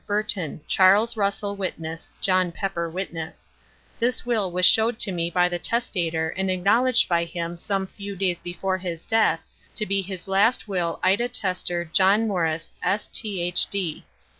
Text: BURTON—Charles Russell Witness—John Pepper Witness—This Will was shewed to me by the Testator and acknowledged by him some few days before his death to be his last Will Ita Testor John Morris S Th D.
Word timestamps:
BURTON—Charles 0.07 1.15
Russell 1.15 1.55
Witness—John 1.55 2.51
Pepper 2.53 2.89
Witness—This 2.89 4.25
Will 4.25 4.49
was 4.51 4.65
shewed 4.65 4.97
to 4.97 5.11
me 5.11 5.29
by 5.29 5.47
the 5.47 5.59
Testator 5.59 6.29
and 6.29 6.49
acknowledged 6.49 7.07
by 7.07 7.23
him 7.23 7.55
some 7.55 7.85
few 7.85 8.15
days 8.15 8.39
before 8.39 8.79
his 8.79 9.05
death 9.05 9.41
to 9.75 9.85
be 9.85 10.01
his 10.01 10.27
last 10.27 10.67
Will 10.67 10.99
Ita 11.03 11.29
Testor 11.29 11.85
John 11.93 12.27
Morris 12.27 12.71
S 12.81 13.09
Th 13.09 13.69
D. 13.69 14.03